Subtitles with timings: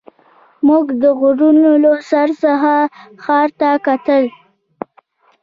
[0.67, 2.73] موږ د غرونو له سر څخه
[3.23, 4.23] ښار ته کتل.